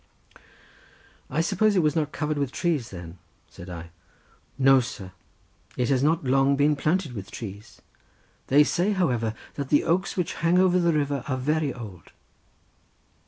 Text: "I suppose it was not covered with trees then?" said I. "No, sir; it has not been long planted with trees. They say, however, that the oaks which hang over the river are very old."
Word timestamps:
"I 1.29 1.41
suppose 1.41 1.75
it 1.75 1.83
was 1.83 1.95
not 1.95 2.11
covered 2.11 2.39
with 2.39 2.51
trees 2.51 2.89
then?" 2.89 3.19
said 3.47 3.69
I. 3.69 3.91
"No, 4.57 4.79
sir; 4.79 5.11
it 5.77 5.89
has 5.89 6.01
not 6.01 6.23
been 6.23 6.31
long 6.31 6.75
planted 6.75 7.13
with 7.13 7.29
trees. 7.29 7.83
They 8.47 8.63
say, 8.63 8.93
however, 8.93 9.35
that 9.53 9.69
the 9.69 9.83
oaks 9.83 10.17
which 10.17 10.33
hang 10.41 10.57
over 10.57 10.79
the 10.79 10.91
river 10.91 11.23
are 11.27 11.37
very 11.37 11.71
old." 11.71 12.11